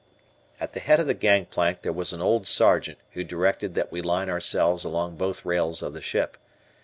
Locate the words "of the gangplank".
0.99-1.83